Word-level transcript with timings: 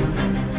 Thank 0.00 0.44
you. 0.44 0.49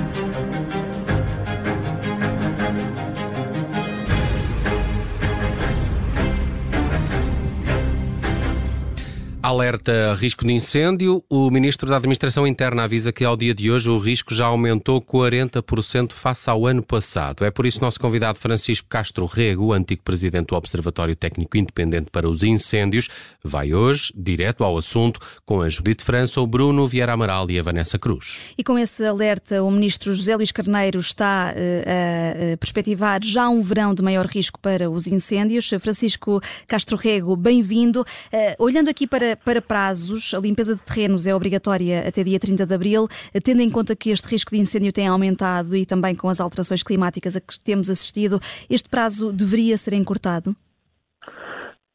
Alerta 9.43 10.13
risco 10.13 10.45
de 10.45 10.53
incêndio. 10.53 11.23
O 11.27 11.49
Ministro 11.49 11.89
da 11.89 11.97
Administração 11.97 12.45
Interna 12.45 12.83
avisa 12.83 13.11
que 13.11 13.25
ao 13.25 13.35
dia 13.35 13.55
de 13.55 13.71
hoje 13.71 13.89
o 13.89 13.97
risco 13.97 14.35
já 14.35 14.45
aumentou 14.45 15.01
40% 15.01 16.13
face 16.13 16.47
ao 16.47 16.67
ano 16.67 16.83
passado. 16.83 17.43
É 17.43 17.49
por 17.49 17.65
isso 17.65 17.81
nosso 17.81 17.99
convidado 17.99 18.37
Francisco 18.37 18.87
Castro 18.87 19.25
Rego, 19.25 19.73
antigo 19.73 20.03
presidente 20.03 20.49
do 20.49 20.55
Observatório 20.55 21.15
Técnico 21.15 21.57
Independente 21.57 22.11
para 22.11 22.29
os 22.29 22.43
Incêndios, 22.43 23.09
vai 23.43 23.73
hoje 23.73 24.13
direto 24.15 24.63
ao 24.63 24.77
assunto 24.77 25.19
com 25.43 25.63
a 25.63 25.69
Judite 25.69 26.03
França, 26.03 26.39
o 26.39 26.45
Bruno 26.45 26.87
Vieira 26.87 27.13
Amaral 27.13 27.49
e 27.49 27.59
a 27.59 27.63
Vanessa 27.63 27.97
Cruz. 27.97 28.37
E 28.55 28.63
com 28.63 28.77
esse 28.77 29.03
alerta, 29.03 29.63
o 29.63 29.71
Ministro 29.71 30.13
José 30.13 30.35
Luís 30.35 30.51
Carneiro 30.51 30.99
está 30.99 31.51
uh, 31.55 32.53
a 32.53 32.57
perspectivar 32.57 33.23
já 33.23 33.49
um 33.49 33.63
verão 33.63 33.95
de 33.95 34.03
maior 34.03 34.27
risco 34.27 34.59
para 34.59 34.87
os 34.87 35.07
incêndios. 35.07 35.67
Francisco 35.79 36.39
Castro 36.67 36.95
Rego, 36.95 37.35
bem-vindo. 37.35 38.01
Uh, 38.01 38.63
olhando 38.63 38.87
aqui 38.87 39.07
para 39.07 39.30
para, 39.35 39.61
prazos, 39.61 40.33
a 40.33 40.39
limpeza 40.39 40.75
de 40.75 40.81
terrenos 40.81 41.27
é 41.27 41.35
obrigatória 41.35 42.07
até 42.07 42.23
dia 42.23 42.39
30 42.39 42.65
de 42.65 42.73
abril, 42.73 43.07
tendo 43.43 43.61
em 43.61 43.69
conta 43.69 43.95
que 43.95 44.09
este 44.09 44.27
risco 44.27 44.51
de 44.51 44.59
incêndio 44.59 44.91
tem 44.91 45.07
aumentado 45.07 45.75
e 45.75 45.85
também 45.85 46.15
com 46.15 46.29
as 46.29 46.39
alterações 46.39 46.83
climáticas 46.83 47.35
a 47.35 47.41
que 47.41 47.59
temos 47.59 47.89
assistido, 47.89 48.39
este 48.69 48.89
prazo 48.89 49.31
deveria 49.31 49.77
ser 49.77 49.93
encurtado? 49.93 50.55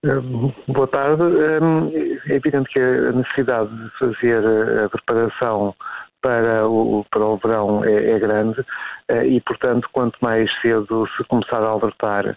Hum, 0.04 0.52
boa 0.68 0.86
tarde. 0.86 1.22
Hum, 1.22 1.90
é 2.28 2.34
evidente 2.34 2.70
que 2.70 2.78
a 2.78 3.12
necessidade 3.12 3.70
de 3.74 3.90
fazer 3.98 4.42
a 4.84 4.88
preparação 4.88 5.74
para 6.22 6.68
o, 6.68 7.04
para 7.10 7.24
o 7.24 7.36
verão 7.36 7.84
é, 7.84 8.12
é 8.12 8.18
grande 8.18 8.64
eh, 9.08 9.26
e, 9.26 9.40
portanto, 9.40 9.88
quanto 9.92 10.18
mais 10.20 10.50
cedo 10.60 11.06
se 11.16 11.24
começar 11.24 11.62
a 11.62 11.68
alertar 11.68 12.36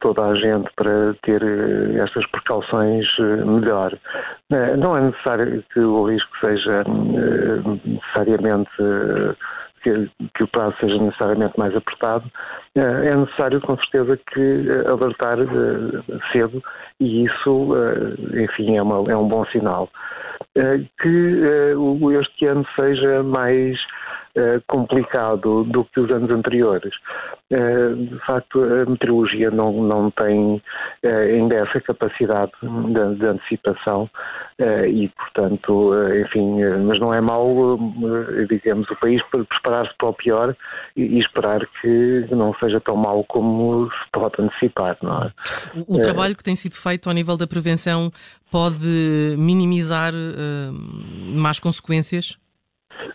toda 0.00 0.22
a 0.26 0.34
gente 0.34 0.70
para 0.76 1.14
ter 1.22 1.42
eh, 1.42 2.02
estas 2.02 2.26
precauções 2.30 3.06
eh, 3.18 3.44
melhor. 3.44 3.96
Não 4.78 4.96
é 4.96 5.00
necessário 5.02 5.62
que 5.72 5.80
o 5.80 6.04
risco 6.08 6.30
seja 6.40 6.84
necessariamente 7.84 8.70
que, 9.82 10.10
que, 10.34 10.42
o 10.42 10.48
prazo 10.48 10.76
seja 10.80 10.98
necessariamente 10.98 11.56
mais 11.56 11.74
apertado, 11.76 12.24
é 12.74 13.14
necessário 13.14 13.60
com 13.60 13.76
certeza 13.76 14.18
que 14.32 14.66
alertar 14.88 15.38
cedo 16.32 16.60
e 16.98 17.24
isso, 17.26 17.68
enfim, 18.34 18.76
é, 18.76 18.82
uma, 18.82 19.10
é 19.10 19.16
um 19.16 19.28
bom 19.28 19.44
sinal. 19.46 19.88
Que 21.00 21.44
este 22.20 22.46
ano 22.46 22.66
seja 22.74 23.22
mais 23.22 23.78
eh, 24.36 24.60
complicado 24.68 25.64
do 25.64 25.84
que 25.86 25.98
os 25.98 26.08
anos 26.08 26.30
anteriores. 26.30 26.94
Eh, 27.50 27.94
de 27.94 28.18
facto, 28.24 28.62
a 28.62 28.88
meteorologia 28.88 29.50
não, 29.50 29.72
não 29.82 30.08
tem 30.12 30.62
eh, 31.02 31.34
ainda 31.34 31.56
essa 31.56 31.80
capacidade 31.80 32.52
de, 32.62 33.18
de 33.18 33.26
antecipação 33.26 34.08
e, 34.86 35.08
portanto, 35.08 35.92
enfim, 36.22 36.62
mas 36.84 37.00
não 37.00 37.14
é 37.14 37.20
mau, 37.20 37.78
digamos, 38.46 38.90
o 38.90 38.96
país 38.96 39.22
preparar-se 39.30 39.96
para 39.96 40.08
o 40.10 40.12
pior 40.12 40.54
e, 40.94 41.18
esperar 41.18 41.66
que 41.80 42.26
não 42.30 42.54
seja 42.60 42.78
tão 42.78 42.94
mau 42.94 43.24
como 43.24 43.90
se 43.90 44.10
pode 44.12 44.34
antecipar, 44.38 44.98
não 45.02 45.22
é? 45.22 45.32
O, 45.88 45.96
o 45.96 45.98
trabalho 45.98 46.36
que 46.36 46.44
tem 46.44 46.54
sido 46.54 46.74
feito 46.74 47.08
ao 47.08 47.14
nível 47.14 47.38
da 47.38 47.46
prevenção 47.46 48.12
pode 48.50 49.34
minimizar 49.38 50.12
uh, 50.12 50.72
más 51.34 51.58
consequências? 51.58 52.39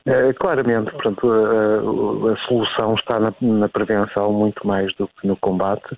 É, 0.08 0.32
claramente, 0.34 0.92
portanto, 0.92 1.32
a, 1.32 2.32
a 2.32 2.38
solução 2.48 2.94
está 2.94 3.20
na, 3.20 3.34
na, 3.42 3.68
prevenção 3.68 4.32
muito 4.32 4.66
mais 4.68 4.94
do 4.98 5.08
que 5.08 5.26
no 5.26 5.36
combate, 5.38 5.98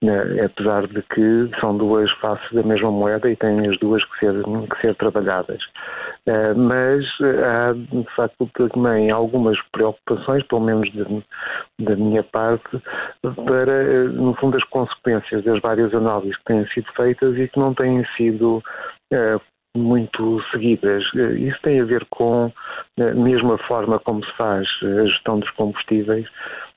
né, 0.00 0.44
apesar 0.44 0.86
de 0.86 1.02
que 1.02 1.50
são 1.58 1.76
duas 1.76 2.08
faces 2.20 2.52
da 2.52 2.62
mesma 2.62 2.92
moeda 2.92 3.28
e 3.28 3.34
têm 3.34 3.68
as 3.68 3.76
duas 3.80 4.04
que 4.04 4.18
ser, 4.20 4.44
que 4.44 4.80
ser 4.80 4.94
trabalhadas. 4.94 5.58
É, 6.26 6.54
mas 6.54 7.04
há, 7.20 7.72
de 7.72 8.14
facto, 8.14 8.48
também 8.72 9.10
algumas 9.10 9.58
preocupações, 9.72 10.46
pelo 10.46 10.60
menos 10.60 10.88
da 11.80 11.96
minha 11.96 12.22
parte, 12.22 12.80
para, 13.44 14.04
no 14.04 14.34
fundo, 14.34 14.56
as 14.56 14.64
consequências 14.64 15.42
das 15.42 15.60
várias 15.60 15.92
análises 15.92 16.36
que 16.36 16.44
têm 16.44 16.64
sido 16.68 16.86
feitas 16.94 17.36
e 17.36 17.48
que 17.48 17.58
não 17.58 17.74
têm 17.74 18.06
sido 18.16 18.62
muito 19.76 20.42
seguidas. 20.50 21.04
Isso 21.38 21.58
tem 21.62 21.80
a 21.80 21.84
ver 21.84 22.04
com 22.10 22.52
a 22.98 23.14
mesma 23.14 23.58
forma 23.66 23.98
como 24.00 24.24
se 24.24 24.32
faz 24.36 24.66
a 24.82 25.06
gestão 25.06 25.38
dos 25.38 25.50
combustíveis, 25.52 26.26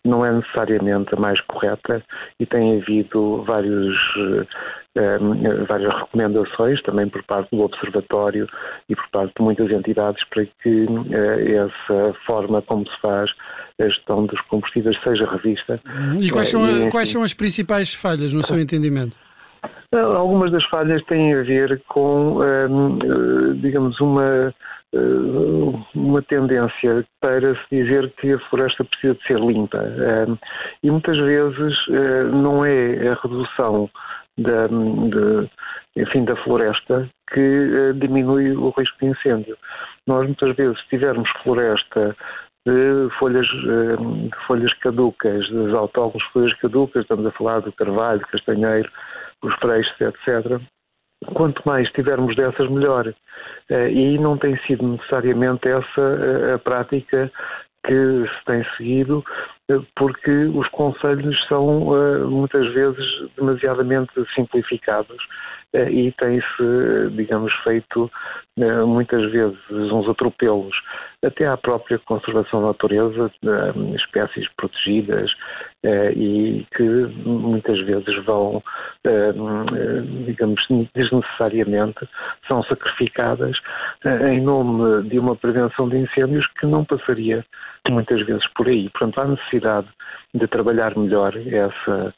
não 0.03 0.25
é 0.25 0.31
necessariamente 0.31 1.13
a 1.13 1.19
mais 1.19 1.40
correta 1.41 2.03
e 2.40 2.46
tem 2.46 2.81
havido 2.81 3.44
vários, 3.44 3.96
eh, 4.97 5.18
várias 5.68 5.94
recomendações 5.94 6.81
também 6.81 7.07
por 7.07 7.24
parte 7.24 7.56
do 7.56 7.62
Observatório 7.62 8.47
e 8.90 8.96
por 8.96 9.07
parte 9.09 9.34
de 9.38 9.44
muitas 9.44 9.69
entidades 9.69 10.24
para 10.30 10.46
que 10.46 10.88
eh, 11.12 11.51
essa 11.51 12.13
forma 12.25 12.62
como 12.63 12.88
se 12.88 13.00
faz 13.00 13.30
a 13.80 13.88
gestão 13.88 14.25
dos 14.25 14.41
combustíveis 14.41 14.97
seja 15.03 15.30
revista. 15.30 15.80
E 16.19 16.31
quais 16.31 16.50
são, 16.50 16.68
e, 16.68 16.90
quais 16.90 17.09
são 17.09 17.22
as 17.22 17.34
principais 17.34 17.94
falhas, 17.94 18.34
no 18.34 18.44
seu 18.44 18.59
entendimento? 18.59 19.16
Algumas 19.94 20.52
das 20.53 20.63
falhas 20.66 21.03
têm 21.03 21.34
a 21.34 21.44
ver 21.44 21.81
com, 21.90 22.40
hum, 22.40 22.97
eh, 23.03 23.53
digamos, 23.56 24.00
uma, 24.00 24.53
eh, 24.94 24.97
uma 25.94 26.22
tendência 26.22 27.06
para 27.19 27.53
se 27.56 27.84
dizer 27.84 28.09
que 28.16 28.31
a 28.31 28.40
floresta 28.50 28.85
precisa 28.85 29.16
de 29.16 29.24
ser 29.28 29.40
limpa. 29.40 29.80
Hum, 29.80 30.38
e 30.81 30.90
muitas 30.90 31.18
vezes 31.18 31.75
eh, 31.90 32.24
não 32.24 32.63
é 32.63 33.09
a 33.09 33.16
redução 33.16 33.90
da, 34.38 34.68
de, 34.68 35.50
enfim, 35.97 36.24
da 36.24 36.38
floresta 36.38 37.09
que 37.34 37.94
diminui 37.96 38.56
o 38.56 38.69
risco 38.69 38.97
de 39.01 39.07
incêndio. 39.07 39.57
Nós 40.07 40.25
muitas 40.25 40.56
vezes, 40.56 40.80
se 40.84 40.88
tivermos 40.88 41.30
floresta 41.44 42.16
de 42.66 43.09
folhas, 43.19 43.47
de 43.47 44.30
folhas 44.47 44.74
caducas, 44.75 45.50
das 45.50 45.74
autóctones 45.74 46.25
folhas 46.30 46.53
caducas, 46.59 47.01
estamos 47.01 47.25
a 47.25 47.31
falar 47.31 47.59
do 47.59 47.74
carvalho, 47.74 48.22
castanheiro, 48.31 48.90
os 49.44 49.53
freixos, 49.56 49.94
etc. 50.00 50.62
Quanto 51.34 51.62
mais 51.66 51.90
tivermos 51.91 52.35
dessas, 52.35 52.69
melhor. 52.69 53.13
Eh, 53.69 53.91
e 53.91 54.18
não 54.18 54.38
tem 54.38 54.57
sido 54.66 54.88
necessariamente 54.88 55.68
essa 55.68 56.02
eh, 56.02 56.53
a 56.53 56.59
prática 56.59 57.31
que 57.85 58.25
se 58.28 58.46
tem 58.46 58.63
seguido, 58.78 59.24
porque 59.95 60.31
os 60.31 60.67
conselhos 60.69 61.37
são 61.47 61.91
muitas 62.29 62.71
vezes 62.73 63.05
demasiadamente 63.37 64.11
simplificados 64.35 65.17
e 65.73 66.11
tem-se, 66.17 67.09
digamos, 67.15 67.53
feito 67.63 68.11
muitas 68.85 69.31
vezes 69.31 69.57
uns 69.69 70.07
atropelos 70.09 70.75
até 71.23 71.47
à 71.47 71.55
própria 71.55 71.97
conservação 71.99 72.61
da 72.61 72.67
natureza, 72.67 73.31
espécies 73.95 74.47
protegidas 74.57 75.31
e 76.15 76.65
que 76.75 76.83
muitas 77.25 77.79
vezes 77.85 78.25
vão, 78.25 78.61
digamos, 80.25 80.61
desnecessariamente 80.93 82.07
são 82.47 82.61
sacrificadas 82.63 83.57
em 84.29 84.41
nome 84.41 85.07
de 85.09 85.17
uma 85.19 85.35
prevenção 85.35 85.88
de 85.88 85.97
incêndios 85.97 86.45
que 86.59 86.65
não 86.65 86.83
passaria 86.83 87.45
muitas 87.89 88.25
vezes 88.25 88.45
por 88.53 88.67
aí. 88.67 88.89
Portanto, 88.89 89.21
há 89.21 89.27
necessidade 89.27 89.51
de 90.33 90.47
trabalhar 90.47 90.97
melhor 90.97 91.35
essa, 91.35 92.13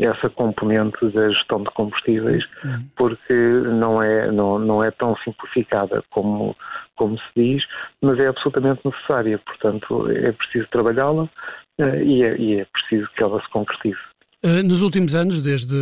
essa 0.00 0.30
componente 0.30 1.08
da 1.10 1.28
gestão 1.28 1.62
de 1.62 1.70
combustíveis, 1.70 2.44
uhum. 2.64 2.84
porque 2.96 3.34
não 3.34 4.02
é, 4.02 4.30
não, 4.32 4.58
não 4.58 4.82
é 4.82 4.90
tão 4.90 5.16
simplificada 5.18 6.02
como, 6.10 6.56
como 6.96 7.18
se 7.18 7.28
diz, 7.36 7.64
mas 8.02 8.18
é 8.18 8.28
absolutamente 8.28 8.80
necessária. 8.84 9.38
Portanto, 9.38 10.10
é 10.10 10.32
preciso 10.32 10.68
trabalhá-la 10.70 11.28
eh, 11.78 12.02
e, 12.02 12.22
é, 12.22 12.36
e 12.36 12.60
é 12.60 12.64
preciso 12.66 13.08
que 13.14 13.22
ela 13.22 13.40
se 13.40 13.48
concretize. 13.50 13.98
Eh, 14.40 14.62
nos 14.62 14.82
últimos 14.82 15.16
anos, 15.16 15.42
desde 15.42 15.74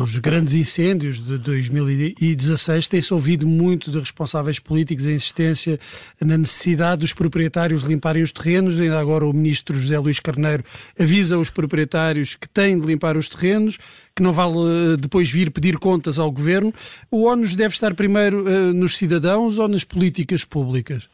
os 0.00 0.16
grandes 0.16 0.54
incêndios 0.54 1.20
de 1.20 1.36
2016, 1.36 2.88
tem-se 2.88 3.12
ouvido 3.12 3.46
muito 3.46 3.90
de 3.90 3.98
responsáveis 3.98 4.58
políticos 4.58 5.06
a 5.06 5.12
insistência 5.12 5.78
na 6.18 6.38
necessidade 6.38 7.00
dos 7.00 7.12
proprietários 7.12 7.82
limparem 7.82 8.22
os 8.22 8.32
terrenos. 8.32 8.80
Ainda 8.80 8.98
agora 8.98 9.26
o 9.26 9.32
ministro 9.34 9.76
José 9.76 9.98
Luís 9.98 10.18
Carneiro 10.18 10.64
avisa 10.98 11.36
os 11.36 11.50
proprietários 11.50 12.34
que 12.34 12.48
têm 12.48 12.80
de 12.80 12.86
limpar 12.86 13.14
os 13.14 13.28
terrenos, 13.28 13.76
que 14.16 14.22
não 14.22 14.32
vale 14.32 14.94
eh, 14.94 14.96
depois 14.98 15.30
vir 15.30 15.50
pedir 15.50 15.76
contas 15.76 16.18
ao 16.18 16.30
governo. 16.30 16.72
O 17.10 17.24
ONU 17.24 17.46
deve 17.54 17.74
estar 17.74 17.92
primeiro 17.92 18.42
uh, 18.46 18.72
nos 18.72 18.96
cidadãos 18.96 19.58
ou 19.58 19.68
nas 19.68 19.84
políticas 19.84 20.46
públicas? 20.46 21.10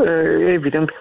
É 0.00 0.54
evidente 0.54 0.92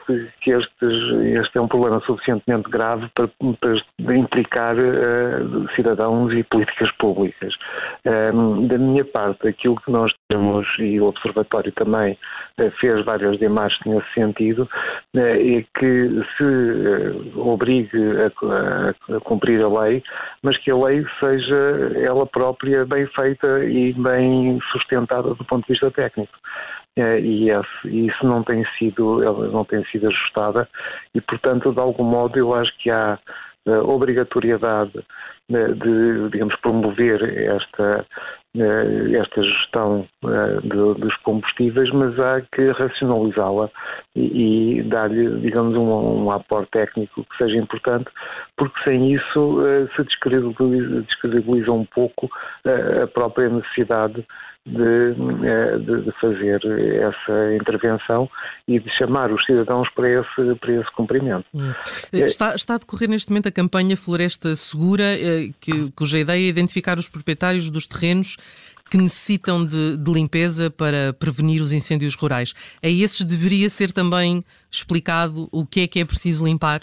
que 0.42 0.52
estes, 0.52 0.94
este 1.42 1.58
é 1.58 1.62
um 1.62 1.68
problema 1.68 2.00
suficientemente 2.02 2.70
grave 2.70 3.10
para, 3.16 3.28
para 3.60 4.16
implicar 4.16 4.76
uh, 4.76 5.68
cidadãos 5.76 6.32
e 6.32 6.44
políticas 6.44 6.92
públicas. 6.98 7.56
Um, 8.06 8.68
da 8.68 8.78
minha 8.78 9.04
parte, 9.04 9.48
aquilo 9.48 9.78
que 9.78 9.92
nós 9.92 10.14
temos, 10.30 10.68
e 10.78 11.00
o 11.00 11.06
Observatório 11.06 11.72
também 11.72 12.18
uh, 12.60 12.72
fez 12.80 13.04
várias 13.04 13.40
demarches 13.40 13.80
nesse 13.84 14.14
sentido, 14.14 14.70
uh, 15.16 15.20
é 15.20 15.66
que 15.80 16.24
se 16.38 17.36
obrigue 17.36 17.98
a, 17.98 18.28
a, 18.46 19.18
a, 19.18 19.20
cumprir 19.22 19.60
a 19.64 19.68
lei, 19.68 20.04
mas 20.44 20.56
que 20.58 20.70
a 20.70 20.78
lei 20.78 21.04
seja 21.20 21.92
ela 22.00 22.28
própria 22.28 22.86
bem 22.86 23.08
feita 23.08 23.66
e 23.66 23.92
bem 23.94 24.60
sustentada 24.72 25.34
do 25.34 25.44
ponto 25.46 25.66
de 25.66 25.74
vista 25.74 25.90
técnico. 25.90 26.38
É, 26.96 27.20
e 27.20 27.50
isso 28.06 28.26
não 28.26 28.44
tem 28.44 28.64
sido, 28.78 29.24
ela 29.24 29.48
não 29.48 29.66
tem 29.66 29.84
sido 29.86 30.08
ajustada. 30.08 30.70
E, 31.16 31.22
portanto, 31.22 31.74
de 31.74 31.80
algum 31.80 32.04
modo 32.04 32.38
eu 32.38 32.54
acho 32.54 32.72
que 32.78 32.90
há 32.92 33.18
eh, 33.66 33.78
obrigatoriedade 33.78 34.92
eh, 35.50 35.68
de, 35.70 36.30
digamos, 36.32 36.54
promover 36.58 37.24
esta, 37.24 38.06
eh, 38.58 39.18
esta 39.18 39.42
gestão 39.42 40.06
dos 40.66 41.16
combustíveis, 41.24 41.90
mas 41.92 42.20
há 42.20 42.42
que 42.42 42.72
racionalizá-la 42.72 43.70
e, 44.18 44.84
dar-lhe, 44.84 45.40
digamos, 45.40 45.78
um, 45.78 46.26
um 46.26 46.32
aporte 46.32 46.72
técnico 46.72 47.24
que 47.24 47.38
seja 47.38 47.56
importante, 47.56 48.10
porque 48.58 48.84
sem 48.84 49.14
isso 49.14 49.62
se 49.96 50.04
descredibiliza, 50.04 51.02
descredibiliza 51.04 51.72
um 51.72 51.86
pouco 51.86 52.30
a 52.66 53.08
própria 53.08 53.48
necessidade 53.48 54.26
de, 54.66 55.16
eh, 55.46 55.78
de, 55.78 56.04
de, 56.04 56.12
fazer 56.22 56.62
essa 57.02 57.56
intervenção 57.56 58.30
e 58.68 58.80
de 58.80 58.90
chamar 58.98 59.32
os 59.32 59.44
cidadãos 59.46 59.90
para 59.94 60.10
esse, 60.10 60.56
para 60.60 60.74
esse 60.74 60.92
cumprimento. 60.96 61.46
Hum. 61.54 61.74
Está, 62.14 62.56
está 62.56 62.76
a 62.76 62.78
decorrer 62.78 63.10
neste 63.10 63.30
momento 63.30 63.48
a 63.48 63.52
campanha 63.52 63.98
Floresta 63.98 64.56
Segura, 64.56 65.04
eh, 65.04 65.50
que, 65.60 65.92
cuja 65.92 66.18
ideia 66.18 66.46
é 66.46 66.48
identificar 66.48 66.98
os 66.98 67.10
proprietários 67.10 67.70
dos 67.70 67.88
terrenos 67.88 68.38
que 68.90 68.98
necessitam 68.98 69.66
de, 69.66 69.98
de, 69.98 70.12
limpeza 70.12 70.70
para 70.70 71.14
prevenir 71.14 71.62
os 71.62 71.72
incêndios 71.72 72.16
rurais. 72.16 72.54
A 72.82 72.88
esses 72.88 73.26
deveria 73.26 73.70
ser 73.70 73.92
também 73.92 74.44
explicado 74.70 75.50
o 75.52 75.66
que 75.66 75.82
é 75.82 75.88
que 75.88 76.00
é 76.00 76.06
preciso 76.06 76.46
limpar? 76.46 76.82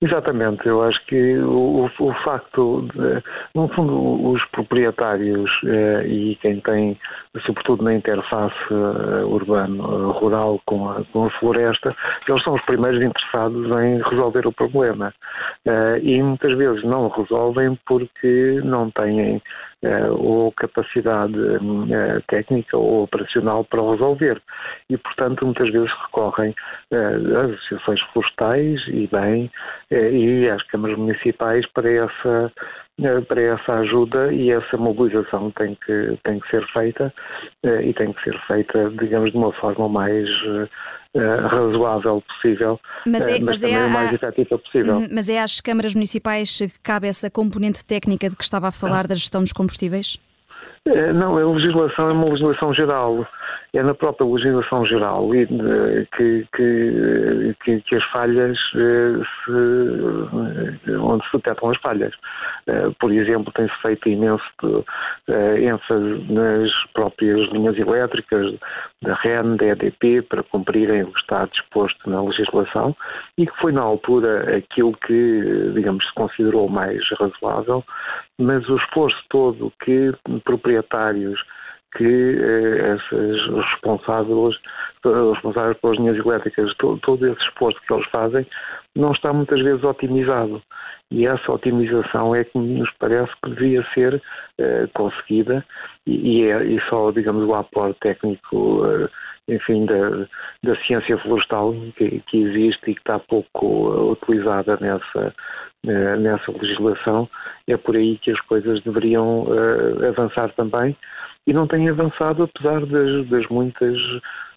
Exatamente, 0.00 0.64
eu 0.66 0.80
acho 0.82 1.04
que 1.06 1.38
o, 1.38 1.90
o 1.98 2.14
facto 2.24 2.86
de, 2.94 3.22
no 3.52 3.66
fundo, 3.68 4.30
os 4.30 4.44
proprietários 4.50 5.50
eh, 5.66 6.06
e 6.06 6.36
quem 6.36 6.60
tem, 6.60 6.96
sobretudo 7.44 7.82
na 7.82 7.94
interface 7.94 8.54
eh, 8.70 9.24
urbano-rural 9.24 10.60
com 10.66 10.88
a, 10.88 11.02
com 11.12 11.24
a 11.24 11.30
floresta, 11.30 11.96
eles 12.28 12.42
são 12.44 12.54
os 12.54 12.62
primeiros 12.62 13.02
interessados 13.02 13.66
em 13.80 14.00
resolver 14.08 14.46
o 14.46 14.52
problema. 14.52 15.12
Eh, 15.66 16.00
e 16.02 16.22
muitas 16.22 16.56
vezes 16.56 16.84
não 16.84 17.08
resolvem 17.08 17.76
porque 17.84 18.60
não 18.62 18.92
têm 18.92 19.42
eh, 19.77 19.77
ou 20.18 20.52
capacidade 20.52 21.34
eh, 21.38 22.20
técnica 22.26 22.76
ou 22.76 23.04
operacional 23.04 23.64
para 23.64 23.90
resolver. 23.90 24.42
E, 24.90 24.96
portanto, 24.96 25.44
muitas 25.44 25.70
vezes 25.70 25.90
recorrem 26.06 26.54
eh, 26.90 27.14
às 27.14 27.50
associações 27.52 28.00
florestais 28.12 28.80
e 28.88 29.06
bem, 29.06 29.50
e 29.90 30.48
às 30.48 30.62
câmaras 30.64 30.98
municipais 30.98 31.66
para 31.72 31.90
essa 31.90 32.52
para 33.28 33.40
essa 33.40 33.74
ajuda 33.74 34.32
e 34.32 34.50
essa 34.50 34.76
mobilização 34.76 35.52
tem 35.52 35.76
que, 35.86 36.18
tem 36.24 36.40
que 36.40 36.50
ser 36.50 36.66
feita 36.72 37.14
e 37.62 37.94
tem 37.94 38.12
que 38.12 38.24
ser 38.24 38.36
feita, 38.48 38.90
digamos, 38.98 39.30
de 39.30 39.36
uma 39.36 39.52
forma 39.52 39.88
mais 39.88 40.28
razoável 41.16 42.22
possível, 42.22 42.78
mas, 43.06 43.26
é, 43.26 43.32
mas, 43.32 43.40
mas 43.40 43.62
é 43.62 43.82
a, 43.82 43.86
o 43.86 43.90
mais 43.90 44.12
efetiva 44.12 44.58
possível. 44.58 44.96
Uhum, 44.96 45.08
mas 45.10 45.28
é 45.28 45.40
às 45.40 45.60
câmaras 45.60 45.94
municipais 45.94 46.58
que 46.58 46.70
cabe 46.82 47.08
essa 47.08 47.30
componente 47.30 47.84
técnica 47.84 48.28
de 48.28 48.36
que 48.36 48.44
estava 48.44 48.68
a 48.68 48.72
falar 48.72 49.06
da 49.06 49.14
gestão 49.14 49.42
dos 49.42 49.52
combustíveis? 49.52 50.18
É, 50.86 51.12
não, 51.12 51.36
a 51.36 51.52
legislação 51.52 52.10
é 52.10 52.12
uma 52.12 52.26
legislação 52.26 52.72
geral. 52.74 53.26
É 53.74 53.82
na 53.82 53.94
própria 53.94 54.26
legislação 54.26 54.86
geral 54.86 55.28
que, 56.16 56.46
que, 56.56 57.54
que, 57.62 57.80
que, 57.82 57.94
as 57.94 58.04
falhas 58.04 58.56
eh, 58.74 59.22
se, 59.44 60.96
onde 60.96 61.24
se 61.26 61.36
detectam 61.36 61.70
as 61.70 61.76
falhas. 61.78 62.14
Eh, 62.66 62.90
por 62.98 63.12
exemplo, 63.12 63.52
tem-se 63.52 63.74
feito 63.82 64.08
imenso 64.08 64.42
eh, 65.28 65.60
ênfase 65.64 66.32
nas 66.32 66.70
próprias 66.94 67.46
linhas 67.50 67.76
elétricas 67.76 68.54
da 69.02 69.14
REN, 69.16 69.56
da 69.56 69.66
EDP, 69.66 70.22
para 70.22 70.42
cumprirem 70.44 71.02
o 71.02 71.12
que 71.12 71.20
está 71.20 71.44
disposto 71.44 72.08
na 72.08 72.22
legislação 72.22 72.96
e 73.36 73.46
que 73.46 73.56
foi 73.60 73.72
na 73.72 73.82
altura 73.82 74.56
aquilo 74.56 74.96
que, 75.06 75.72
digamos, 75.74 76.06
se 76.06 76.14
considerou 76.14 76.70
mais 76.70 77.02
razoável, 77.20 77.84
mas 78.38 78.66
o 78.70 78.76
esforço 78.76 79.22
todo 79.28 79.72
que 79.84 80.14
proprietários 80.44 81.38
que 81.98 82.04
eh, 82.04 82.94
esses, 82.94 83.46
responsáveis, 83.52 84.56
os 85.04 85.32
responsáveis 85.34 85.76
pelas 85.78 85.98
linhas 85.98 86.16
elétricas, 86.16 86.72
todo, 86.78 87.00
todo, 87.00 87.26
esse 87.26 87.42
esforço 87.42 87.78
que 87.86 87.92
eles 87.92 88.06
fazem, 88.06 88.46
não 88.96 89.10
está 89.12 89.32
muitas 89.32 89.60
vezes 89.60 89.82
otimizado. 89.82 90.62
E 91.10 91.26
essa 91.26 91.52
otimização 91.52 92.34
é 92.34 92.44
que 92.44 92.56
nos 92.58 92.90
parece 92.98 93.32
que 93.42 93.50
devia 93.50 93.84
ser 93.94 94.22
eh, 94.58 94.86
conseguida 94.94 95.64
e, 96.06 96.42
e, 96.42 96.50
é, 96.50 96.64
e, 96.64 96.80
só, 96.88 97.10
digamos, 97.10 97.48
o 97.48 97.54
aporte 97.54 97.98
técnico, 98.00 98.86
eh, 98.86 99.08
enfim, 99.48 99.86
da, 99.86 100.28
da 100.62 100.76
ciência 100.84 101.18
florestal 101.18 101.74
que, 101.96 102.20
que, 102.20 102.42
existe 102.42 102.90
e 102.90 102.94
que 102.94 103.00
está 103.00 103.18
pouco 103.18 103.92
eh, 103.92 104.12
utilizada 104.12 104.76
nessa, 104.80 105.34
eh, 105.86 106.16
nessa 106.16 106.52
legislação, 106.52 107.28
é 107.66 107.76
por 107.76 107.96
aí 107.96 108.18
que 108.18 108.30
as 108.30 108.40
coisas 108.42 108.82
deveriam 108.82 109.46
eh, 109.50 110.08
avançar 110.08 110.52
também 110.54 110.94
e 111.48 111.52
não 111.54 111.66
tem 111.66 111.88
avançado 111.88 112.42
apesar 112.42 112.84
das, 112.84 113.26
das 113.28 113.46
muitas 113.48 113.96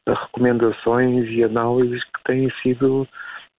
recomendações 0.06 1.30
e 1.30 1.44
análises 1.44 2.04
que 2.04 2.24
têm 2.26 2.52
sido 2.62 3.08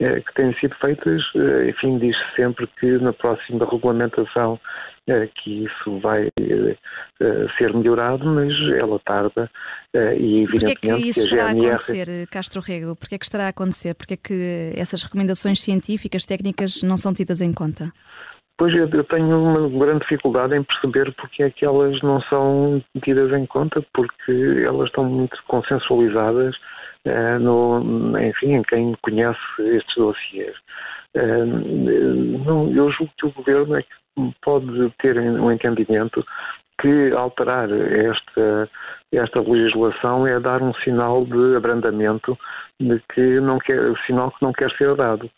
eh, 0.00 0.20
que 0.20 0.34
têm 0.34 0.52
sido 0.54 0.74
feitas, 0.80 1.22
eh, 1.36 1.70
enfim, 1.70 1.96
diz 1.98 2.16
-se 2.16 2.36
sempre 2.36 2.66
que 2.78 2.98
na 2.98 3.12
próxima 3.12 3.64
regulamentação 3.64 4.58
eh, 5.06 5.28
que 5.36 5.64
isso 5.64 6.00
vai 6.00 6.28
ser 7.56 7.72
melhorado, 7.72 8.24
mas 8.26 8.52
ela 8.76 8.98
tarda 9.04 9.48
e 9.94 10.42
evidentemente 10.42 10.80
Porquê 10.80 10.90
é 10.90 10.96
que 10.96 11.08
isso 11.08 11.20
estará 11.20 11.44
a, 11.44 11.52
GNR... 11.52 11.64
a 11.64 11.68
acontecer, 11.68 12.26
Castro 12.28 12.60
Rego? 12.60 12.96
Porquê 12.96 13.14
é 13.14 13.18
que 13.18 13.24
estará 13.24 13.46
a 13.46 13.48
acontecer? 13.48 13.94
Porquê 13.94 14.14
é 14.14 14.16
que 14.16 14.72
essas 14.74 15.04
recomendações 15.04 15.60
científicas, 15.60 16.24
técnicas 16.24 16.82
não 16.82 16.96
são 16.96 17.14
tidas 17.14 17.40
em 17.40 17.52
conta? 17.52 17.92
Pois 18.62 18.72
eu 18.76 19.04
tenho 19.06 19.42
uma 19.42 19.68
grande 19.68 20.02
dificuldade 20.02 20.54
em 20.54 20.62
perceber 20.62 21.12
porque 21.16 21.42
é 21.42 21.50
que 21.50 21.64
elas 21.64 22.00
não 22.00 22.20
são 22.20 22.80
tidas 23.02 23.32
em 23.32 23.44
conta, 23.44 23.84
porque 23.92 24.62
elas 24.64 24.86
estão 24.86 25.02
muito 25.04 25.36
consensualizadas, 25.48 26.54
eh, 27.04 27.38
no, 27.40 28.16
enfim, 28.20 28.54
em 28.54 28.62
quem 28.62 28.94
conhece 29.02 29.40
estes 29.58 29.96
dossiers. 29.96 30.56
Eh, 31.12 31.44
não, 31.44 32.72
eu 32.72 32.88
julgo 32.92 33.12
que 33.18 33.26
o 33.26 33.32
governo 33.32 33.74
é 33.74 33.82
que 33.82 34.32
pode 34.44 34.92
ter 35.00 35.18
um 35.18 35.50
entendimento 35.50 36.24
que 36.80 37.12
alterar 37.16 37.68
esta, 37.68 38.70
esta 39.12 39.40
legislação 39.40 40.24
é 40.24 40.38
dar 40.38 40.62
um 40.62 40.72
sinal 40.74 41.24
de 41.24 41.56
abrandamento 41.56 42.38
de 42.78 43.02
que 43.12 43.40
não 43.40 43.58
quer, 43.58 43.92
sinal 44.06 44.30
que 44.30 44.40
não 44.40 44.52
quer 44.52 44.70
ser 44.76 44.94
dado. 44.94 45.28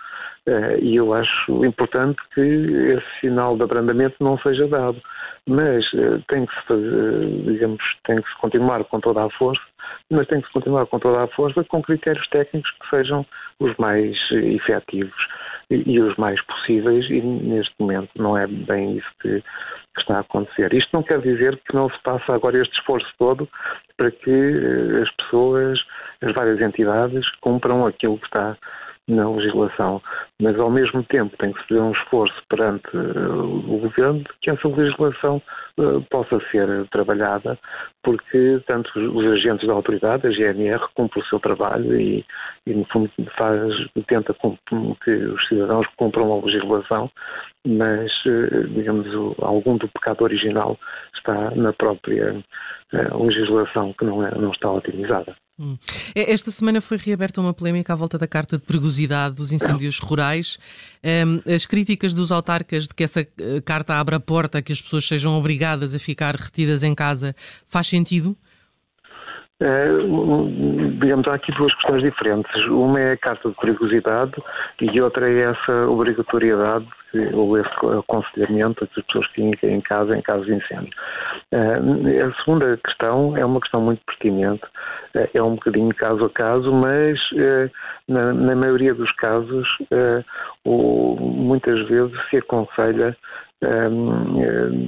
Uh, 0.46 0.76
e 0.78 0.96
eu 0.96 1.14
acho 1.14 1.64
importante 1.64 2.18
que 2.34 2.40
esse 2.40 3.20
sinal 3.20 3.56
de 3.56 3.62
abrandamento 3.62 4.16
não 4.20 4.38
seja 4.38 4.68
dado. 4.68 5.00
Mas 5.46 5.84
uh, 5.94 6.22
tem 6.28 6.44
que 6.44 6.54
se 6.54 6.66
fazer, 6.66 7.42
digamos, 7.44 7.82
tem 8.04 8.20
que 8.20 8.28
se 8.28 8.38
continuar 8.38 8.84
com 8.84 9.00
toda 9.00 9.24
a 9.24 9.30
força, 9.30 9.62
mas 10.10 10.26
tem 10.26 10.40
que 10.40 10.46
se 10.46 10.52
continuar 10.52 10.86
com 10.86 10.98
toda 10.98 11.22
a 11.22 11.28
força 11.28 11.64
com 11.64 11.82
critérios 11.82 12.26
técnicos 12.28 12.70
que 12.70 12.90
sejam 12.90 13.24
os 13.58 13.74
mais 13.76 14.16
efetivos 14.30 15.14
e, 15.70 15.98
os 15.98 16.14
mais 16.16 16.40
possíveis, 16.42 17.08
e 17.08 17.20
neste 17.20 17.74
momento 17.78 18.10
não 18.16 18.36
é 18.36 18.46
bem 18.46 18.98
isso 18.98 19.10
que, 19.20 19.42
está 19.96 20.16
a 20.16 20.20
acontecer. 20.20 20.74
Isto 20.74 20.90
não 20.92 21.04
quer 21.04 21.20
dizer 21.20 21.56
que 21.58 21.74
não 21.74 21.88
se 21.88 21.98
passa 22.02 22.34
agora 22.34 22.60
este 22.60 22.76
esforço 22.78 23.06
todo 23.16 23.48
para 23.96 24.10
que 24.10 24.30
uh, 24.30 25.02
as 25.02 25.10
pessoas, 25.12 25.80
as 26.20 26.34
várias 26.34 26.60
entidades, 26.60 27.24
cumpram 27.40 27.86
aquilo 27.86 28.18
que 28.18 28.26
está 28.26 28.56
na 29.06 29.28
legislação, 29.28 30.00
mas 30.40 30.58
ao 30.58 30.70
mesmo 30.70 31.02
tempo 31.04 31.36
tem 31.36 31.52
que 31.52 31.60
se 31.62 31.68
fazer 31.68 31.80
um 31.80 31.92
esforço 31.92 32.34
perante 32.48 32.96
uh, 32.96 33.44
o 33.44 33.78
governo 33.78 34.24
que 34.40 34.50
essa 34.50 34.66
legislação 34.68 35.42
uh, 35.78 36.00
possa 36.10 36.40
ser 36.50 36.88
trabalhada, 36.88 37.58
porque 38.02 38.62
tanto 38.66 38.90
os 38.98 39.26
agentes 39.32 39.66
da 39.66 39.74
autoridade, 39.74 40.26
a 40.26 40.30
GNR, 40.30 40.80
cumprem 40.94 41.22
o 41.22 41.26
seu 41.26 41.38
trabalho 41.38 42.00
e, 42.00 42.24
e 42.66 42.72
no 42.72 42.84
fundo 42.86 43.10
faz, 43.36 43.74
tenta 44.06 44.34
que 45.04 45.10
os 45.10 45.48
cidadãos 45.48 45.86
cumpram 45.96 46.32
a 46.32 46.44
legislação, 46.44 47.10
mas, 47.66 48.10
uh, 48.24 48.68
digamos, 48.68 49.06
algum 49.42 49.76
do 49.76 49.88
pecado 49.88 50.22
original 50.24 50.78
está 51.14 51.50
na 51.50 51.72
própria 51.74 52.42
legislação 53.18 53.92
que 53.94 54.04
não, 54.04 54.24
é, 54.24 54.30
não 54.38 54.50
está 54.50 54.70
otimizada. 54.70 55.34
Hum. 55.56 55.78
Esta 56.16 56.50
semana 56.50 56.80
foi 56.80 56.96
reaberta 56.96 57.40
uma 57.40 57.54
polémica 57.54 57.92
à 57.92 57.96
volta 57.96 58.18
da 58.18 58.26
carta 58.26 58.58
de 58.58 58.64
perigosidade 58.64 59.36
dos 59.36 59.52
incêndios 59.52 60.00
rurais. 60.00 60.58
As 61.46 61.64
críticas 61.64 62.12
dos 62.12 62.32
autarcas 62.32 62.88
de 62.88 62.94
que 62.94 63.04
essa 63.04 63.20
eh, 63.20 63.60
carta 63.64 63.94
abra 63.94 64.16
a 64.16 64.20
porta 64.20 64.58
a 64.58 64.62
que 64.62 64.72
as 64.72 64.82
pessoas 64.82 65.06
sejam 65.06 65.32
obrigadas 65.38 65.94
a 65.94 65.98
ficar 65.98 66.34
retidas 66.34 66.82
em 66.82 66.92
casa 66.92 67.36
faz 67.66 67.86
sentido? 67.86 68.36
É, 69.60 69.86
digamos, 71.00 71.28
há 71.28 71.34
aqui 71.34 71.52
duas 71.52 71.72
questões 71.74 72.02
diferentes. 72.02 72.66
Uma 72.66 73.00
é 73.00 73.12
a 73.12 73.16
carta 73.16 73.48
de 73.48 73.54
perigosidade 73.54 74.32
e 74.80 75.00
outra 75.00 75.30
é 75.30 75.52
essa 75.52 75.86
obrigatoriedade 75.88 76.86
ou 77.32 77.56
esse 77.56 77.70
aconselhamento 77.96 78.84
que 78.88 79.00
as 79.00 79.06
pessoas 79.06 79.26
fiquem 79.28 79.74
em 79.74 79.80
casa 79.80 80.16
em 80.16 80.22
caso 80.22 80.44
de 80.44 80.54
incêndio. 80.54 80.92
É, 81.52 82.22
a 82.22 82.32
segunda 82.42 82.76
questão 82.84 83.36
é 83.36 83.44
uma 83.44 83.60
questão 83.60 83.80
muito 83.80 84.02
pertinente, 84.04 84.64
é, 85.14 85.30
é 85.34 85.42
um 85.42 85.54
bocadinho 85.54 85.94
caso 85.94 86.24
a 86.24 86.30
caso, 86.30 86.72
mas 86.72 87.16
na, 88.08 88.32
na 88.32 88.56
maioria 88.56 88.92
dos 88.94 89.12
casos, 89.12 89.68
muitas 90.66 91.86
vezes 91.88 92.16
se 92.28 92.38
aconselha 92.38 93.16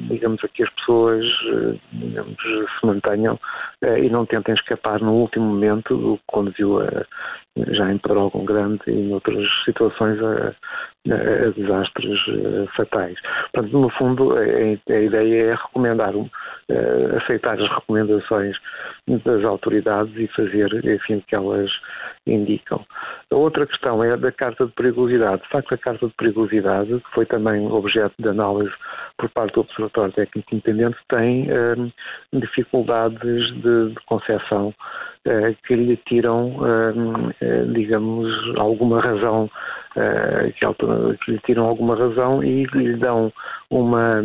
digamos, 0.09 0.43
a 0.45 0.49
que 0.49 0.63
as 0.63 0.71
pessoas 0.71 1.25
digamos, 1.93 2.37
se 2.37 2.87
mantenham 2.87 3.39
eh, 3.83 4.01
e 4.01 4.11
não 4.11 4.27
tentem 4.27 4.55
escapar 4.55 5.01
no 5.01 5.13
último 5.13 5.47
momento, 5.47 5.95
o 5.95 6.19
que 6.19 6.25
conduziu 6.27 6.81
a, 6.81 7.07
já 7.69 7.91
em 7.91 7.99
Pedrógão 7.99 8.45
Grande 8.45 8.81
e 8.87 8.93
em 8.93 9.13
outras 9.13 9.47
situações 9.65 10.19
a, 10.23 10.55
a, 11.11 11.47
a 11.47 11.51
desastres 11.51 12.21
eh, 12.29 12.67
fatais. 12.77 13.17
Portanto, 13.53 13.79
no 13.79 13.91
fundo, 13.91 14.33
a, 14.37 14.41
a 14.41 15.01
ideia 15.01 15.53
é 15.53 15.55
recomendar, 15.55 16.13
eh, 16.69 17.17
aceitar 17.23 17.61
as 17.61 17.69
recomendações 17.69 18.57
das 19.25 19.45
autoridades 19.45 20.15
e 20.17 20.27
fazer, 20.29 20.85
enfim, 20.85 21.23
que 21.27 21.35
elas 21.35 21.71
indicam. 22.27 22.85
A 23.31 23.37
outra 23.37 23.67
questão 23.67 24.03
é 24.03 24.17
da 24.17 24.33
carta 24.33 24.67
de 24.67 24.73
perigosidade. 24.73 25.43
De 25.43 25.49
facto, 25.49 25.73
a 25.73 25.79
carta 25.79 26.07
de 26.07 26.15
perigosidade, 26.15 26.89
que 26.89 27.15
foi 27.15 27.25
também 27.27 27.67
objeto 27.71 28.15
de 28.19 28.29
análise 28.29 28.73
por 29.17 29.31
parte 29.31 29.55
do 29.55 29.61
Observatório 29.61 30.13
Técnico 30.13 30.55
Independente, 30.55 30.97
tem 31.09 31.47
eh, 31.51 31.75
dificuldades 32.33 33.55
de, 33.63 33.91
de 33.91 34.01
concepção 34.07 34.75
que 35.67 35.75
lhe 35.75 35.97
tiram, 36.09 36.57
eh, 37.41 37.65
digamos, 37.73 38.29
alguma 38.57 39.01
razão, 39.01 39.51
que 41.25 41.33
lhe 41.33 41.39
tiram 41.47 41.65
alguma 41.65 41.97
razão 41.97 42.45
e 42.45 42.65
lhe 42.65 42.97
dão 42.97 43.33
uma 43.71 44.21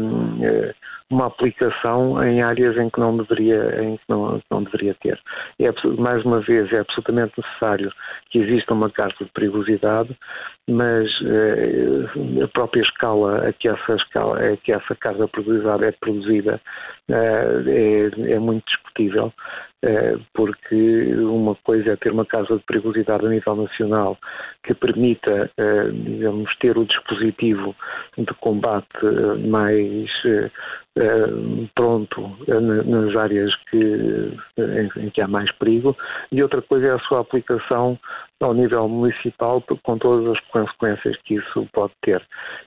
uma 1.11 1.27
aplicação 1.27 2.23
em 2.23 2.41
áreas 2.41 2.77
em 2.77 2.89
que 2.89 2.99
não 2.99 3.17
deveria, 3.17 3.83
em 3.83 3.97
que 3.97 4.03
não, 4.07 4.41
não 4.49 4.63
deveria 4.63 4.95
ter. 4.95 5.19
É, 5.59 5.69
mais 5.99 6.23
uma 6.23 6.39
vez, 6.39 6.71
é 6.71 6.79
absolutamente 6.79 7.33
necessário 7.37 7.91
que 8.29 8.39
exista 8.39 8.73
uma 8.73 8.89
carta 8.89 9.25
de 9.25 9.31
perigosidade, 9.31 10.17
mas 10.69 11.09
eh, 11.25 12.43
a 12.43 12.47
própria 12.47 12.81
escala 12.81 13.49
a 13.49 13.53
que 13.53 13.67
essa, 13.67 13.95
escala, 13.95 14.39
a 14.39 14.57
que 14.57 14.71
essa 14.71 14.95
carta 14.95 15.25
de 15.25 15.31
perigosidade 15.31 15.83
é 15.83 15.91
produzida 15.91 16.61
eh, 17.09 17.63
é, 17.67 18.31
é 18.31 18.39
muito 18.39 18.65
discutível. 18.65 19.33
Eh, 19.83 20.15
porque 20.35 21.15
uma 21.15 21.55
coisa 21.55 21.93
é 21.93 21.95
ter 21.95 22.11
uma 22.11 22.25
casa 22.25 22.55
de 22.55 22.63
perigosidade 22.65 23.25
a 23.25 23.29
nível 23.29 23.55
nacional 23.55 24.15
que 24.63 24.75
permita, 24.75 25.49
eh, 25.57 25.89
digamos, 25.91 26.55
ter 26.57 26.77
o 26.77 26.85
dispositivo 26.85 27.75
de 28.15 28.31
combate 28.35 28.87
eh, 29.03 29.47
mais 29.47 30.11
pronto 31.75 32.35
nas 32.47 33.15
áreas 33.15 33.53
que, 33.69 34.37
em 34.97 35.09
que 35.09 35.21
há 35.21 35.27
mais 35.27 35.51
perigo, 35.53 35.95
e 36.31 36.43
outra 36.43 36.61
coisa 36.61 36.87
é 36.87 36.91
a 36.91 36.99
sua 36.99 37.21
aplicação 37.21 37.97
ao 38.41 38.53
nível 38.53 38.87
municipal 38.89 39.63
com 39.83 39.97
todas 39.97 40.35
as 40.35 40.39
consequências 40.47 41.15
que 41.23 41.35
isso 41.35 41.67
pode 41.73 41.93
ter. 42.01 42.21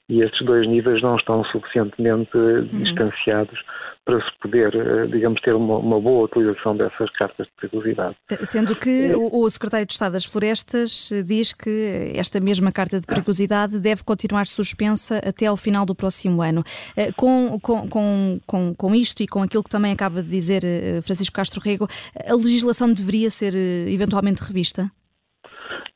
E 0.09 0.23
estes 0.23 0.45
dois 0.47 0.67
níveis 0.69 1.03
não 1.03 1.17
estão 1.17 1.45
suficientemente 1.45 2.37
uhum. 2.37 2.65
distanciados 2.83 3.61
para 4.05 4.21
se 4.21 4.31
poder, 4.41 4.75
eh, 4.75 5.07
digamos, 5.07 5.41
ter 5.41 5.55
uma, 5.55 5.79
uma, 5.79 5.99
boa 5.99 6.25
utilização 6.25 6.77
dessas 6.77 7.11
cartas 7.13 7.47
de 7.47 7.53
perigosidade. 7.59 8.15
Sendo 8.43 8.77
que 8.77 9.15
o, 9.15 9.49
Secretário 9.49 9.87
de 9.87 9.95
Estado 9.95 10.13
das 10.13 10.27
Florestas 10.27 11.11
diz 11.25 11.55
que 11.55 12.13
esta 12.15 12.39
mesma 12.39 12.71
carta 12.71 13.01
de 13.01 13.07
perigosidade 13.07 13.79
deve 13.79 14.05
continuar 14.05 14.47
suspensa 14.47 15.19
até 15.27 15.47
ao 15.47 15.57
final 15.57 15.87
do 15.87 15.95
próximo 15.95 16.43
ano. 16.43 16.63
Eh, 16.97 17.13
com, 17.17 17.59
com, 17.61 17.89
com, 18.15 18.41
com, 18.47 18.75
com 18.75 18.95
isto 18.95 19.23
e 19.23 19.27
com 19.27 19.43
aquilo 19.43 19.63
que 19.63 19.71
também 19.71 19.93
acaba 19.93 20.23
de 20.23 20.29
dizer 20.29 20.65
eh, 20.65 21.01
Francisco 21.03 21.35
Castro 21.35 21.61
Rego, 21.61 21.89
a 22.27 22.35
legislação 22.35 22.93
deveria 22.93 23.31
ser 23.31 23.55
eventualmente 23.55 24.43
revista? 24.43 24.91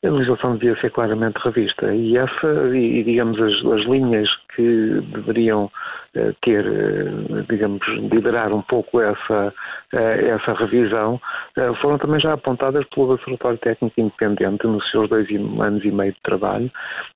A 0.03 0.09
legislação 0.09 0.55
devia 0.55 0.79
ser 0.79 0.91
claramente 0.91 1.37
revista. 1.43 1.93
E 1.93 2.17
essa, 2.17 2.75
e, 2.75 3.03
digamos, 3.03 3.39
as, 3.41 3.53
as 3.65 3.85
linhas 3.85 4.29
que 4.55 5.01
deveriam 5.13 5.69
eh, 6.15 6.33
ter, 6.41 6.65
eh, 6.65 7.45
digamos, 7.47 7.85
liderar 8.11 8.51
um 8.51 8.63
pouco 8.63 8.99
essa, 8.99 9.53
eh, 9.93 10.29
essa 10.29 10.53
revisão, 10.53 11.21
foram 11.81 11.99
também 11.99 12.19
já 12.19 12.33
apontadas 12.33 12.83
pelo 12.87 13.11
Observatório 13.11 13.59
Técnico 13.59 13.99
Independente 13.99 14.65
nos 14.65 14.89
seus 14.89 15.09
dois 15.09 15.27
anos 15.29 15.83
e 15.83 15.91
meio 15.91 16.13
de 16.13 16.21
trabalho. 16.21 16.71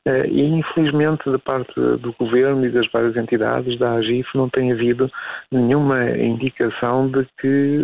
E, 0.06 0.42
infelizmente, 0.42 1.30
da 1.30 1.40
parte 1.40 1.74
do 1.74 2.14
Governo 2.20 2.66
e 2.66 2.70
das 2.70 2.86
várias 2.92 3.16
entidades 3.16 3.80
da 3.80 3.94
AGIF 3.94 4.28
não 4.36 4.50
tem 4.50 4.72
havido 4.74 5.10
nenhuma 5.50 6.10
indicação 6.12 7.08
de 7.08 7.26
que 7.40 7.82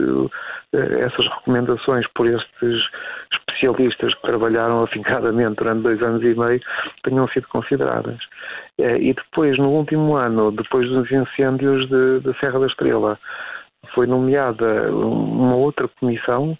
essas 0.73 1.25
recomendações 1.37 2.05
por 2.13 2.27
estes 2.27 2.83
especialistas 3.59 4.13
que 4.15 4.21
trabalharam 4.21 4.83
afincadamente 4.83 5.55
durante 5.55 5.83
dois 5.83 6.01
anos 6.01 6.23
e 6.23 6.33
meio 6.33 6.61
tenham 7.03 7.27
sido 7.29 7.47
consideradas. 7.49 8.17
E 8.77 9.13
depois, 9.13 9.57
no 9.57 9.69
último 9.69 10.15
ano, 10.15 10.51
depois 10.51 10.87
dos 10.89 11.11
incêndios 11.11 11.87
de 11.89 12.39
Serra 12.39 12.59
da 12.59 12.67
Estrela, 12.67 13.19
foi 13.93 14.07
nomeada 14.07 14.91
uma 14.91 15.55
outra 15.55 15.87
comissão 15.99 16.57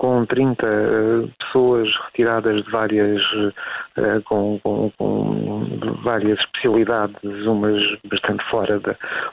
com 0.00 0.24
30 0.24 0.66
uh, 0.66 1.30
pessoas 1.38 1.86
retiradas 2.06 2.64
de 2.64 2.70
várias, 2.70 3.20
uh, 3.32 4.22
com, 4.24 4.58
com, 4.60 4.90
com, 4.96 5.66
várias 6.02 6.38
especialidades, 6.38 7.46
umas 7.46 7.82
bastante 8.10 8.42
fora 8.50 8.80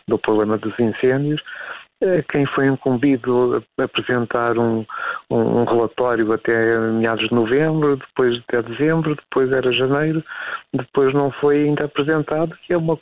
do 0.09 0.17
problema 0.19 0.57
dos 0.57 0.77
incêndios, 0.77 1.41
quem 2.29 2.45
foi 2.47 2.67
incumbido 2.67 3.63
a 3.79 3.83
apresentar 3.83 4.57
um, 4.57 4.85
um, 5.31 5.63
relatório 5.63 6.31
até 6.31 6.77
meados 6.91 7.27
de 7.27 7.33
novembro, 7.33 7.97
depois 7.97 8.39
até 8.47 8.61
dezembro, 8.61 9.15
depois 9.15 9.51
era 9.51 9.71
janeiro, 9.71 10.23
depois 10.73 11.13
não 11.13 11.31
foi 11.31 11.63
ainda 11.63 11.85
apresentado, 11.85 12.55
que 12.65 12.73
é 12.73 12.77
uma 12.77 12.99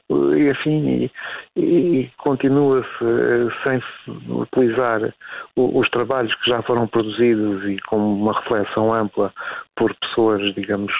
enfim, 0.49 1.09
e, 1.55 1.61
e 1.61 2.11
continua-se 2.17 2.87
eh, 3.01 3.47
sem 3.63 3.83
utilizar 4.29 5.13
os 5.57 5.89
trabalhos 5.89 6.33
que 6.35 6.49
já 6.49 6.61
foram 6.61 6.87
produzidos 6.87 7.65
e 7.65 7.77
com 7.87 7.97
uma 7.97 8.33
reflexão 8.33 8.93
ampla 8.93 9.33
por 9.75 9.93
pessoas, 9.95 10.53
digamos, 10.55 10.91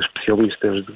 especialistas 0.00 0.84
de, 0.86 0.92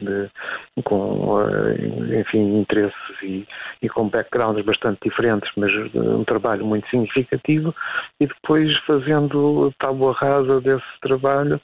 de, 0.76 0.83
com, 0.85 1.40
eh, 1.40 2.21
enfim, 2.21 2.59
interesses 2.59 3.23
e, 3.23 3.47
e, 3.80 3.88
com 3.88 4.09
backgrounds 4.09 4.64
bastante 4.64 4.99
diferentes, 5.04 5.50
mas 5.57 5.71
um 5.95 6.25
trabalho 6.25 6.66
muito 6.66 6.88
significativo, 6.88 7.75
e 8.21 8.26
depois 8.26 8.76
fazendo 8.78 9.73
tábua 9.78 10.12
rasa 10.14 10.61
desse 10.61 11.00
trabalho, 11.00 11.61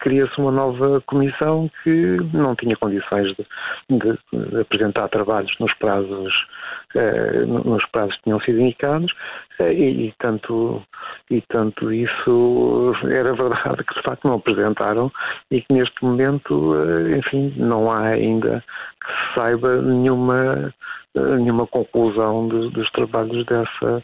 cria-se 0.00 0.38
uma 0.38 0.52
nova 0.52 1.02
comissão 1.02 1.70
que 1.82 2.16
não 2.32 2.56
tinha 2.56 2.76
condições 2.76 3.34
de, 3.36 3.46
de 3.90 4.60
apresentar 4.60 5.08
trabalhos 5.08 5.54
nos 5.60 5.74
prazos, 5.74 6.32
eh, 6.87 6.87
nos 7.46 7.84
prazos 7.90 8.16
que 8.16 8.22
tinham 8.24 8.40
sido 8.40 8.60
indicados, 8.60 9.12
eh, 9.58 9.72
e, 9.72 10.06
e, 10.06 10.14
tanto, 10.18 10.82
e 11.30 11.40
tanto 11.42 11.92
isso 11.92 12.92
era 13.10 13.34
verdade 13.34 13.84
que 13.84 13.94
de 13.94 14.02
facto 14.02 14.26
não 14.26 14.36
apresentaram 14.36 15.10
e 15.50 15.60
que 15.60 15.72
neste 15.72 16.02
momento, 16.04 16.74
eh, 16.76 17.18
enfim, 17.18 17.52
não 17.56 17.90
há 17.90 18.08
ainda 18.08 18.62
saiba 19.34 19.80
nenhuma, 19.82 20.72
eh, 21.14 21.36
nenhuma 21.36 21.66
conclusão 21.66 22.48
dos, 22.48 22.90
trabalhos 22.92 23.44
dessa, 23.46 24.02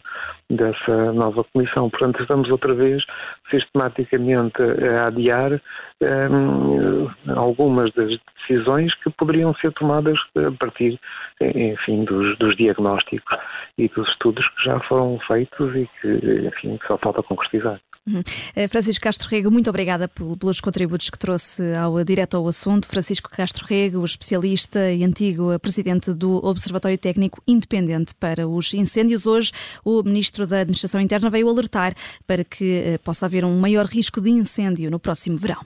dessa 0.49 1.13
nova 1.13 1.43
comissão. 1.45 1.89
Portanto, 1.89 2.21
estamos 2.21 2.49
outra 2.49 2.73
vez 2.73 3.03
sistematicamente 3.49 4.61
a 4.61 5.07
adiar 5.07 5.61
um, 6.01 7.09
algumas 7.35 7.91
das 7.93 8.17
decisões 8.37 8.93
que 8.95 9.09
poderiam 9.11 9.53
ser 9.55 9.71
tomadas 9.73 10.17
a 10.35 10.51
partir, 10.57 10.99
enfim, 11.41 12.03
dos, 12.05 12.37
dos, 12.37 12.55
diagnósticos 12.57 13.37
e 13.77 13.87
dos 13.89 14.07
estudos 14.09 14.47
que 14.49 14.65
já 14.65 14.79
foram 14.81 15.19
feitos 15.27 15.75
e 15.75 15.89
que, 16.01 16.47
enfim, 16.47 16.79
só 16.87 16.97
falta 16.97 17.23
concretizar. 17.23 17.79
Uhum. 18.07 18.21
Eh, 18.55 18.67
Francisco 18.67 19.03
Castro 19.03 19.27
Rego, 19.27 19.49
muito 19.49 19.67
obrigada 19.67 20.07
pelos 20.07 20.61
contributos 20.61 21.09
que 21.09 21.17
trouxe 21.17 21.73
ao 21.73 22.03
direto 22.03 22.37
ao 22.37 22.47
assunto. 22.47 22.87
Francisco 22.87 23.29
Castro 23.31 23.65
Rego, 23.65 24.05
especialista 24.05 24.91
e 24.91 25.03
antigo 25.03 25.57
presidente 25.59 26.13
do 26.13 26.35
Observatório 26.45 26.97
Técnico 26.99 27.41
Independente 27.47 28.13
para 28.13 28.47
os 28.47 28.73
Incêndios. 28.75 29.25
Hoje, 29.25 29.51
o 29.83 30.03
Ministro 30.03 30.45
da 30.45 30.59
Administração 30.59 31.01
Interna 31.01 31.31
veio 31.31 31.49
alertar 31.49 31.95
para 32.27 32.43
que 32.43 32.83
eh, 32.85 32.97
possa 32.99 33.25
haver 33.25 33.43
um 33.43 33.57
maior 33.59 33.87
risco 33.87 34.21
de 34.21 34.29
incêndio 34.29 34.91
no 34.91 34.99
próximo 34.99 35.35
verão. 35.35 35.65